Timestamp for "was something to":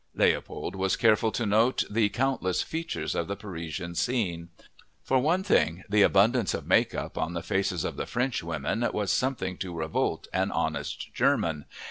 8.93-9.75